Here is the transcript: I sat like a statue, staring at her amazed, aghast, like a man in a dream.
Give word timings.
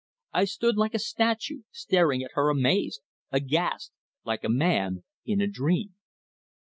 I 0.33 0.45
sat 0.45 0.77
like 0.77 0.95
a 0.95 0.97
statue, 0.97 1.61
staring 1.69 2.23
at 2.23 2.31
her 2.33 2.49
amazed, 2.49 3.01
aghast, 3.31 3.91
like 4.25 4.43
a 4.43 4.49
man 4.49 5.03
in 5.27 5.39
a 5.41 5.47
dream. 5.47 5.93